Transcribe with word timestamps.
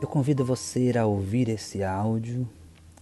Eu 0.00 0.08
convido 0.08 0.44
você 0.44 0.92
a 0.98 1.06
ouvir 1.06 1.48
esse 1.48 1.82
áudio 1.82 2.48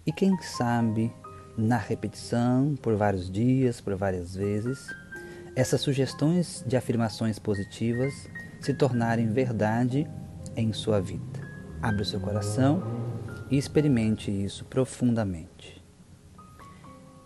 e, 0.07 0.13
quem 0.13 0.41
sabe, 0.43 1.13
na 1.57 1.77
repetição, 1.77 2.77
por 2.81 2.95
vários 2.97 3.31
dias, 3.31 3.81
por 3.81 3.97
várias 3.97 4.35
vezes, 4.35 4.95
essas 5.57 5.81
sugestões 5.81 6.63
de 6.67 6.77
afirmações 6.77 7.39
positivas 7.39 8.29
se 8.61 8.75
tornarem 8.75 9.33
verdade 9.33 10.09
em 10.55 10.73
sua 10.73 11.01
vida. 11.01 11.41
Abra 11.81 12.03
o 12.03 12.05
seu 12.05 12.21
coração 12.21 12.83
e 13.51 13.57
experimente 13.57 14.31
isso 14.31 14.65
profundamente. 14.67 15.83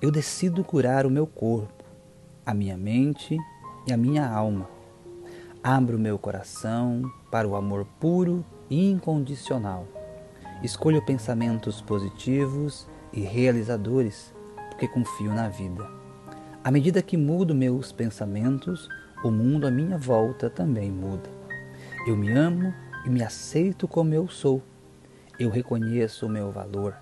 Eu 0.01 0.11
decido 0.11 0.65
curar 0.65 1.05
o 1.05 1.11
meu 1.11 1.27
corpo, 1.27 1.85
a 2.45 2.55
minha 2.55 2.77
mente 2.77 3.37
e 3.87 3.93
a 3.93 3.97
minha 3.97 4.27
alma. 4.29 4.69
Abro 5.63 5.97
o 5.97 6.01
meu 6.01 6.19
coração 6.19 7.03
para 7.31 7.47
o 7.47 7.57
amor 7.57 7.85
puro 7.99 8.45
incondicional. 8.71 9.87
Escolho 10.63 11.05
pensamentos 11.05 11.81
positivos 11.81 12.89
e 13.13 13.21
realizadores, 13.21 14.35
porque 14.71 14.89
confio 14.89 15.33
na 15.33 15.49
vida. 15.49 15.87
À 16.65 16.71
medida 16.71 17.03
que 17.03 17.17
mudo 17.17 17.55
meus 17.55 17.93
pensamentos, 17.93 18.89
o 19.23 19.31
mundo 19.31 19.67
à 19.67 19.71
minha 19.71 19.97
volta 19.97 20.51
também 20.51 20.91
muda. 20.91 21.31
Eu 22.07 22.17
me 22.17 22.33
amo 22.33 22.75
e 23.05 23.11
me 23.11 23.23
aceito 23.23 23.87
como 23.87 24.15
eu 24.15 24.29
sou. 24.29 24.63
Eu 25.39 25.51
reconheço 25.51 26.27
o 26.27 26.29
meu 26.29 26.51
valor. 26.51 26.95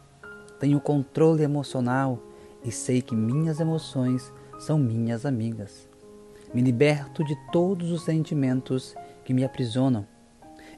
Tenho 0.59 0.81
controle 0.81 1.43
emocional 1.43 2.19
e 2.65 2.71
sei 2.71 3.01
que 3.03 3.15
minhas 3.15 3.61
emoções 3.61 4.33
são 4.59 4.79
minhas 4.79 5.27
amigas. 5.27 5.89
Me 6.53 6.63
liberto 6.63 7.25
de 7.25 7.37
todos 7.51 7.91
os 7.91 8.05
sentimentos 8.05 8.95
que 9.25 9.35
me 9.35 9.45
aprisionam. 9.45 10.07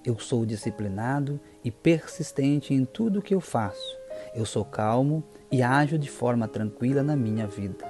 Eu 0.06 0.20
sou 0.20 0.46
disciplinado 0.46 1.40
e 1.64 1.70
persistente 1.72 2.72
em 2.72 2.84
tudo 2.84 3.18
o 3.18 3.22
que 3.22 3.34
eu 3.34 3.40
faço. 3.40 3.98
Eu 4.36 4.46
sou 4.46 4.64
calmo 4.64 5.24
e 5.50 5.64
ajo 5.64 5.98
de 5.98 6.08
forma 6.08 6.46
tranquila 6.46 7.02
na 7.02 7.16
minha 7.16 7.44
vida. 7.44 7.84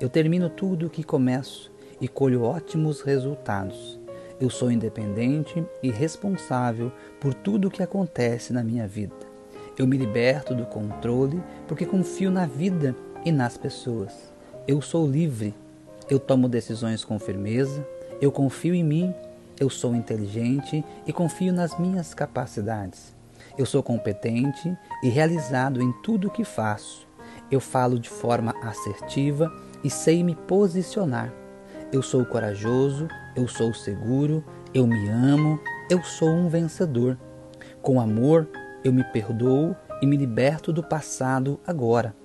Eu 0.00 0.08
termino 0.08 0.50
tudo 0.50 0.86
o 0.86 0.90
que 0.90 1.04
começo 1.04 1.70
e 2.00 2.08
colho 2.08 2.42
ótimos 2.42 3.02
resultados. 3.02 4.00
Eu 4.40 4.50
sou 4.50 4.72
independente 4.72 5.64
e 5.80 5.92
responsável 5.92 6.90
por 7.20 7.34
tudo 7.34 7.68
o 7.68 7.70
que 7.70 7.84
acontece 7.84 8.52
na 8.52 8.64
minha 8.64 8.88
vida. 8.88 9.14
Eu 9.78 9.86
me 9.86 9.96
liberto 9.96 10.56
do 10.56 10.66
controle 10.66 11.40
porque 11.68 11.86
confio 11.86 12.32
na 12.32 12.46
vida 12.46 12.96
e 13.24 13.30
nas 13.30 13.56
pessoas. 13.56 14.32
Eu 14.66 14.82
sou 14.82 15.08
livre. 15.08 15.54
Eu 16.08 16.18
tomo 16.18 16.48
decisões 16.48 17.04
com 17.04 17.16
firmeza. 17.16 17.86
Eu 18.20 18.32
confio 18.32 18.74
em 18.74 18.82
mim. 18.82 19.14
Eu 19.60 19.68
sou 19.68 19.94
inteligente 19.94 20.82
e 21.06 21.12
confio 21.12 21.52
nas 21.52 21.78
minhas 21.78 22.14
capacidades. 22.14 23.14
Eu 23.58 23.66
sou 23.66 23.82
competente 23.82 24.74
e 25.02 25.10
realizado 25.10 25.82
em 25.82 25.92
tudo 26.02 26.28
o 26.28 26.30
que 26.30 26.44
faço. 26.44 27.06
Eu 27.50 27.60
falo 27.60 28.00
de 28.00 28.08
forma 28.08 28.54
assertiva 28.62 29.52
e 29.84 29.90
sei 29.90 30.24
me 30.24 30.34
posicionar. 30.34 31.30
Eu 31.92 32.00
sou 32.00 32.24
corajoso, 32.24 33.06
eu 33.36 33.46
sou 33.46 33.74
seguro, 33.74 34.42
eu 34.72 34.86
me 34.86 35.08
amo, 35.10 35.60
eu 35.90 36.02
sou 36.02 36.30
um 36.30 36.48
vencedor. 36.48 37.18
Com 37.82 38.00
amor, 38.00 38.48
eu 38.82 38.94
me 38.94 39.04
perdoo 39.04 39.76
e 40.00 40.06
me 40.06 40.16
liberto 40.16 40.72
do 40.72 40.82
passado 40.82 41.60
agora. 41.66 42.16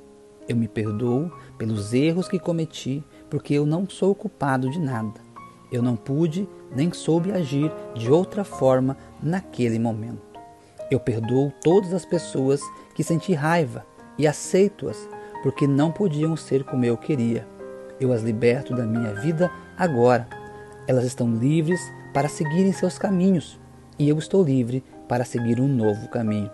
Eu 0.48 0.56
me 0.56 0.70
perdoo 0.70 1.30
pelos 1.58 1.94
erros 1.94 2.30
que 2.30 2.40
cometi, 2.40 3.04
porque 3.30 3.56
eu 3.56 3.66
não 3.66 3.90
sou 3.90 4.16
culpado 4.16 4.70
de 4.70 4.80
nada. 4.80 5.25
Eu 5.72 5.82
não 5.82 5.96
pude 5.96 6.48
nem 6.76 6.92
soube 6.94 7.32
agir 7.32 7.72
de 7.94 8.12
outra 8.12 8.44
forma 8.44 8.98
naquele 9.22 9.80
momento. 9.80 10.22
Eu 10.90 11.00
perdoo 11.00 11.52
todas 11.64 11.94
as 11.94 12.06
pessoas 12.06 12.62
que 12.94 13.04
senti 13.04 13.34
raiva 13.34 13.86
e 14.18 14.28
aceito-as 14.28 15.10
porque 15.42 15.68
não 15.68 15.92
podiam 15.92 16.36
ser 16.36 16.64
como 16.64 16.86
eu 16.86 16.98
queria. 16.98 17.48
Eu 18.00 18.12
as 18.12 18.22
liberto 18.22 18.76
da 18.76 18.86
minha 18.86 19.14
vida 19.14 19.52
agora. 19.78 20.28
Elas 20.88 21.06
estão 21.06 21.34
livres 21.34 21.80
para 22.14 22.30
seguirem 22.30 22.72
seus 22.72 22.98
caminhos 22.98 23.60
e 23.98 24.08
eu 24.10 24.18
estou 24.18 24.44
livre 24.44 24.84
para 25.08 25.26
seguir 25.26 25.60
um 25.60 25.68
novo 25.68 26.10
caminho. 26.10 26.52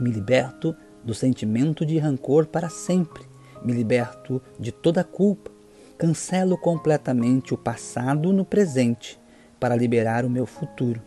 Me 0.00 0.10
liberto 0.10 0.74
do 1.04 1.14
sentimento 1.14 1.86
de 1.86 1.98
rancor 1.98 2.46
para 2.46 2.68
sempre. 2.68 3.22
Me 3.62 3.72
liberto 3.72 4.42
de 4.58 4.72
toda 4.72 5.04
culpa. 5.04 5.50
Cancelo 5.98 6.58
completamente 6.58 7.54
o 7.54 7.58
passado 7.58 8.32
no 8.32 8.44
presente 8.44 9.18
para 9.58 9.76
liberar 9.76 10.24
o 10.24 10.30
meu 10.30 10.46
futuro. 10.46 11.02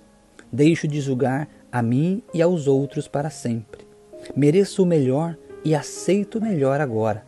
Deixo 0.51 0.87
de 0.87 0.99
julgar 0.99 1.47
a 1.71 1.81
mim 1.81 2.23
e 2.33 2.41
aos 2.41 2.67
outros 2.67 3.07
para 3.07 3.29
sempre. 3.29 3.87
Mereço 4.35 4.83
o 4.83 4.85
melhor 4.85 5.37
e 5.63 5.75
aceito 5.75 6.39
o 6.39 6.41
melhor 6.41 6.81
agora 6.81 7.23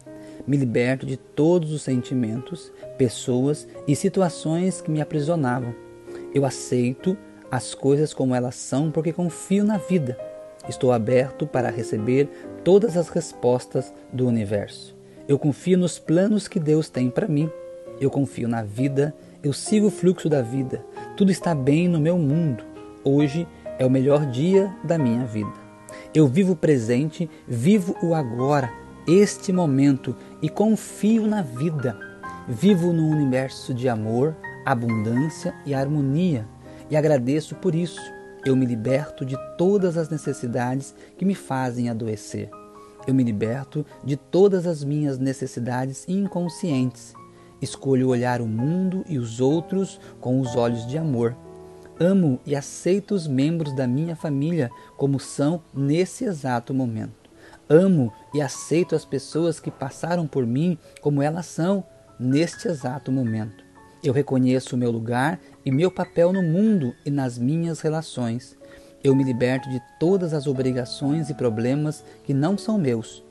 me 0.47 0.57
liberto 0.57 1.05
de 1.05 1.17
todos 1.17 1.71
os 1.71 1.81
sentimentos, 1.81 2.71
pessoas 2.97 3.67
e 3.87 3.95
situações 3.95 4.81
que 4.81 4.91
me 4.91 5.01
aprisionavam. 5.01 5.73
Eu 6.33 6.45
aceito 6.45 7.17
as 7.49 7.73
coisas 7.73 8.13
como 8.13 8.33
elas 8.33 8.55
são 8.55 8.91
porque 8.91 9.13
confio 9.13 9.63
na 9.63 9.77
vida. 9.77 10.17
Estou 10.67 10.91
aberto 10.91 11.47
para 11.47 11.69
receber 11.69 12.29
todas 12.63 12.95
as 12.95 13.09
respostas 13.09 13.93
do 14.11 14.27
universo. 14.27 14.95
Eu 15.31 15.39
confio 15.39 15.77
nos 15.77 15.97
planos 15.97 16.45
que 16.49 16.59
Deus 16.59 16.89
tem 16.89 17.09
para 17.09 17.25
mim. 17.25 17.49
Eu 18.01 18.11
confio 18.11 18.49
na 18.49 18.63
vida, 18.63 19.15
eu 19.41 19.53
sigo 19.53 19.87
o 19.87 19.89
fluxo 19.89 20.27
da 20.27 20.41
vida. 20.41 20.83
Tudo 21.15 21.31
está 21.31 21.55
bem 21.55 21.87
no 21.87 22.01
meu 22.01 22.17
mundo. 22.17 22.65
Hoje 23.01 23.47
é 23.79 23.85
o 23.85 23.89
melhor 23.89 24.25
dia 24.25 24.75
da 24.83 24.97
minha 24.97 25.23
vida. 25.23 25.53
Eu 26.13 26.27
vivo 26.27 26.51
o 26.51 26.55
presente, 26.57 27.29
vivo 27.47 27.95
o 28.03 28.13
agora 28.13 28.73
este 29.07 29.53
momento 29.53 30.17
e 30.41 30.49
confio 30.49 31.25
na 31.25 31.41
vida. 31.41 31.97
Vivo 32.45 32.91
num 32.91 33.09
universo 33.09 33.73
de 33.73 33.87
amor, 33.87 34.35
abundância 34.65 35.55
e 35.65 35.73
harmonia 35.73 36.45
e 36.89 36.97
agradeço 36.97 37.55
por 37.55 37.73
isso. 37.73 38.01
Eu 38.45 38.53
me 38.53 38.65
liberto 38.65 39.23
de 39.23 39.37
todas 39.57 39.95
as 39.95 40.09
necessidades 40.09 40.93
que 41.17 41.23
me 41.23 41.35
fazem 41.35 41.89
adoecer. 41.89 42.49
Eu 43.07 43.13
me 43.13 43.23
liberto 43.23 43.85
de 44.03 44.15
todas 44.15 44.67
as 44.67 44.83
minhas 44.83 45.17
necessidades 45.17 46.07
inconscientes. 46.07 47.13
Escolho 47.61 48.09
olhar 48.09 48.41
o 48.41 48.47
mundo 48.47 49.03
e 49.07 49.17
os 49.17 49.39
outros 49.39 49.99
com 50.19 50.39
os 50.39 50.55
olhos 50.55 50.85
de 50.87 50.97
amor. 50.97 51.35
Amo 51.99 52.39
e 52.45 52.55
aceito 52.55 53.13
os 53.13 53.27
membros 53.27 53.75
da 53.75 53.85
minha 53.85 54.15
família 54.15 54.71
como 54.97 55.19
são 55.19 55.61
nesse 55.73 56.25
exato 56.25 56.73
momento. 56.73 57.29
Amo 57.69 58.11
e 58.33 58.41
aceito 58.41 58.95
as 58.95 59.05
pessoas 59.05 59.59
que 59.59 59.71
passaram 59.71 60.27
por 60.27 60.45
mim 60.45 60.77
como 61.01 61.21
elas 61.21 61.45
são 61.45 61.83
neste 62.19 62.67
exato 62.67 63.11
momento. 63.11 63.63
Eu 64.03 64.13
reconheço 64.13 64.75
o 64.75 64.79
meu 64.79 64.89
lugar 64.89 65.39
e 65.63 65.71
meu 65.71 65.91
papel 65.91 66.33
no 66.33 66.41
mundo 66.41 66.93
e 67.05 67.11
nas 67.11 67.37
minhas 67.37 67.81
relações. 67.81 68.57
Eu 69.03 69.15
me 69.15 69.23
liberto 69.23 69.67
de 69.69 69.81
todas 69.99 70.31
as 70.31 70.45
obrigações 70.45 71.29
e 71.29 71.33
problemas 71.33 72.03
que 72.23 72.35
não 72.35 72.55
são 72.55 72.77
meus. 72.77 73.23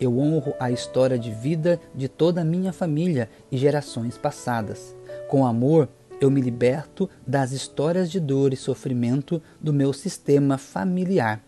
Eu 0.00 0.18
honro 0.18 0.54
a 0.58 0.70
história 0.70 1.18
de 1.18 1.30
vida 1.30 1.78
de 1.94 2.08
toda 2.08 2.40
a 2.40 2.44
minha 2.44 2.72
família 2.72 3.28
e 3.52 3.58
gerações 3.58 4.16
passadas. 4.16 4.94
Com 5.28 5.44
amor, 5.44 5.88
eu 6.18 6.30
me 6.30 6.40
liberto 6.40 7.10
das 7.26 7.52
histórias 7.52 8.10
de 8.10 8.18
dor 8.18 8.54
e 8.54 8.56
sofrimento 8.56 9.42
do 9.60 9.72
meu 9.72 9.92
sistema 9.92 10.56
familiar. 10.56 11.42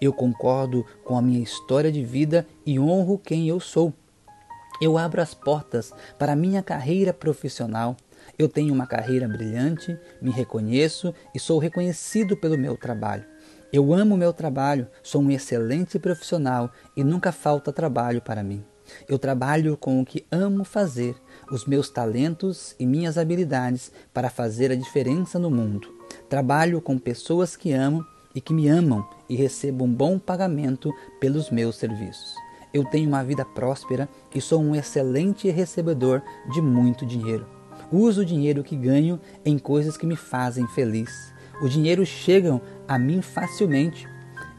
Eu 0.00 0.12
concordo 0.12 0.84
com 1.04 1.16
a 1.16 1.22
minha 1.22 1.40
história 1.40 1.92
de 1.92 2.04
vida 2.04 2.44
e 2.66 2.80
honro 2.80 3.18
quem 3.18 3.46
eu 3.46 3.60
sou. 3.60 3.94
Eu 4.80 4.98
abro 4.98 5.22
as 5.22 5.32
portas 5.32 5.92
para 6.18 6.32
a 6.32 6.36
minha 6.36 6.60
carreira 6.60 7.12
profissional. 7.12 7.96
Eu 8.38 8.48
tenho 8.48 8.72
uma 8.72 8.86
carreira 8.86 9.28
brilhante, 9.28 9.98
me 10.20 10.30
reconheço 10.30 11.14
e 11.34 11.38
sou 11.38 11.58
reconhecido 11.58 12.36
pelo 12.36 12.56
meu 12.56 12.76
trabalho. 12.76 13.24
Eu 13.72 13.92
amo 13.94 14.16
meu 14.16 14.32
trabalho, 14.32 14.86
sou 15.02 15.22
um 15.22 15.30
excelente 15.30 15.98
profissional 15.98 16.70
e 16.96 17.02
nunca 17.02 17.32
falta 17.32 17.72
trabalho 17.72 18.20
para 18.20 18.42
mim. 18.42 18.64
Eu 19.08 19.18
trabalho 19.18 19.76
com 19.76 20.00
o 20.00 20.04
que 20.04 20.26
amo 20.30 20.64
fazer, 20.64 21.14
os 21.50 21.66
meus 21.66 21.88
talentos 21.88 22.74
e 22.78 22.86
minhas 22.86 23.16
habilidades 23.16 23.90
para 24.12 24.28
fazer 24.28 24.70
a 24.70 24.76
diferença 24.76 25.38
no 25.38 25.50
mundo. 25.50 25.88
Trabalho 26.28 26.80
com 26.80 26.98
pessoas 26.98 27.56
que 27.56 27.72
amo 27.72 28.04
e 28.34 28.40
que 28.40 28.52
me 28.52 28.68
amam 28.68 29.08
e 29.28 29.36
recebo 29.36 29.84
um 29.84 29.92
bom 29.92 30.18
pagamento 30.18 30.92
pelos 31.20 31.50
meus 31.50 31.76
serviços. 31.76 32.34
Eu 32.72 32.84
tenho 32.84 33.08
uma 33.08 33.22
vida 33.22 33.44
próspera 33.44 34.08
e 34.34 34.40
sou 34.40 34.62
um 34.62 34.74
excelente 34.74 35.50
recebedor 35.50 36.22
de 36.52 36.60
muito 36.60 37.04
dinheiro. 37.04 37.61
Uso 37.92 38.22
o 38.22 38.24
dinheiro 38.24 38.64
que 38.64 38.74
ganho 38.74 39.20
em 39.44 39.58
coisas 39.58 39.98
que 39.98 40.06
me 40.06 40.16
fazem 40.16 40.66
feliz. 40.66 41.32
O 41.60 41.68
dinheiro 41.68 42.06
chega 42.06 42.58
a 42.88 42.98
mim 42.98 43.20
facilmente. 43.20 44.08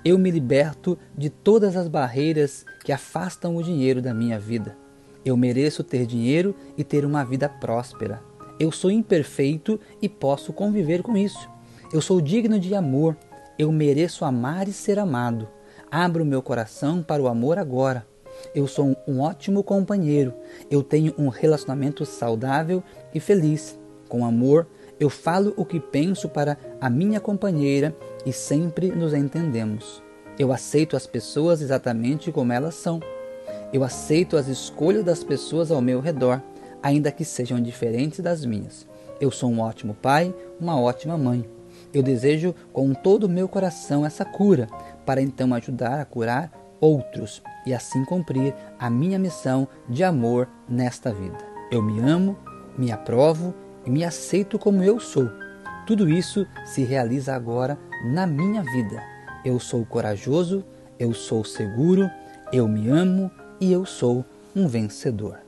Eu 0.06 0.20
me 0.20 0.30
liberto 0.30 0.98
de 1.18 1.32
todas 1.32 1.76
as 1.76 1.88
barreiras 1.88 2.64
que 2.86 2.92
afastam 2.92 3.56
o 3.56 3.64
dinheiro 3.64 4.04
da 4.04 4.14
minha 4.14 4.40
vida. 4.40 4.78
Eu 5.26 5.36
mereço 5.36 5.84
ter 5.84 6.06
dinheiro 6.06 6.56
e 6.78 6.84
ter 6.84 7.06
uma 7.06 7.24
vida 7.24 7.50
próspera. 7.50 8.22
Eu 8.60 8.72
sou 8.72 8.92
imperfeito 8.92 9.80
e 10.00 10.08
posso 10.08 10.54
conviver 10.54 11.02
com 11.02 11.18
isso. 11.18 11.50
Eu 11.92 12.02
sou 12.02 12.22
digno 12.22 12.60
de 12.60 12.76
amor 12.76 13.18
Eu 13.58 13.72
mereço 13.72 14.26
amar 14.26 14.68
e 14.68 14.74
ser 14.74 14.98
amado. 14.98 15.48
Abro 15.92 16.26
meu 16.26 16.42
coração 16.42 17.04
para 17.04 17.22
o 17.22 17.28
amor 17.28 17.60
agora. 17.60 18.06
Eu 18.54 18.68
sou 18.68 18.96
um 19.08 19.20
ótimo 19.22 19.64
companheiro. 19.64 20.34
Eu 20.70 20.84
tenho 20.84 21.14
um 21.18 21.28
relacionamento 21.28 22.06
saudável 22.06 22.84
e 23.14 23.20
feliz. 23.20 23.80
Com 24.08 24.26
amor, 24.26 24.68
eu 25.00 25.10
falo 25.10 25.54
o 25.58 25.66
que 25.66 25.80
penso 25.80 26.30
para 26.30 26.58
a 26.80 26.90
minha 26.90 27.20
companheira 27.20 27.96
e 28.26 28.32
sempre 28.32 28.92
nos 28.92 29.14
entendemos. 29.14 30.04
Eu 30.38 30.52
aceito 30.52 30.96
as 30.96 31.08
pessoas 31.08 31.62
exatamente 31.62 32.32
como 32.32 32.54
elas 32.54 32.76
são. 32.76 33.00
Eu 33.72 33.84
aceito 33.84 34.38
as 34.38 34.48
escolhas 34.48 35.04
das 35.04 35.24
pessoas 35.24 35.72
ao 35.72 35.82
meu 35.82 36.00
redor, 36.00 36.42
ainda 36.82 37.12
que 37.12 37.26
sejam 37.26 37.62
diferentes 37.62 38.20
das 38.20 38.46
minhas. 38.46 38.88
Eu 39.20 39.32
sou 39.32 39.50
um 39.50 39.60
ótimo 39.60 39.96
pai, 39.96 40.34
uma 40.60 40.80
ótima 40.80 41.18
mãe. 41.18 41.48
Eu 41.94 42.04
desejo 42.04 42.54
com 42.72 42.94
todo 42.94 43.26
o 43.26 43.30
meu 43.30 43.48
coração 43.48 44.06
essa 44.06 44.26
cura, 44.26 44.68
para 45.06 45.22
então 45.22 45.54
ajudar 45.54 46.00
a 46.00 46.06
curar 46.06 46.52
outros 46.84 47.42
e 47.66 47.74
assim 47.74 48.04
cumprir 48.04 48.54
a 48.78 48.90
minha 48.90 49.18
missão 49.18 49.68
de 49.88 50.04
amor 50.04 50.50
nesta 50.68 51.14
vida. 51.14 51.38
Eu 51.72 51.82
me 51.82 52.00
amo, 52.02 52.38
me 52.78 52.92
aprovo 52.92 53.54
e 53.86 53.90
me 53.90 54.04
aceito 54.04 54.60
como 54.60 54.84
eu 54.84 55.00
sou. 55.00 55.30
Tudo 55.88 56.10
isso 56.10 56.46
se 56.66 56.84
realiza 56.84 57.34
agora 57.34 57.80
na 58.06 58.28
minha 58.28 58.62
vida. 58.62 59.02
Eu 59.46 59.60
sou 59.60 59.86
corajoso, 59.86 60.66
eu 61.00 61.14
sou 61.14 61.46
seguro, 61.46 62.10
eu 62.52 62.68
me 62.68 62.90
amo 62.90 63.32
e 63.62 63.72
eu 63.72 63.86
sou 63.86 64.26
um 64.54 64.68
vencedor. 64.68 65.43